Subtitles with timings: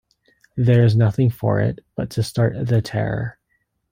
[0.57, 3.37] There is nothing for it, but to start the Terror.